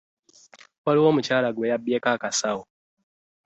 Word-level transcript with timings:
Waliwo 0.85 1.07
omukyal 1.09 1.45
gwe 1.51 1.69
yabyeko 1.71 2.07
aksawo. 2.15 2.63